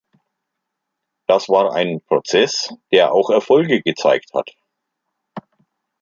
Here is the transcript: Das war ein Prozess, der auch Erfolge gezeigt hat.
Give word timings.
Das 1.27 1.47
war 1.47 1.73
ein 1.75 2.01
Prozess, 2.01 2.73
der 2.91 3.13
auch 3.13 3.29
Erfolge 3.29 3.83
gezeigt 3.83 4.33
hat. 4.33 4.49